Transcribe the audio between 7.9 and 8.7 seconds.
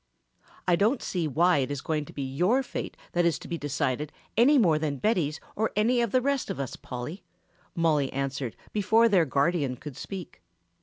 answered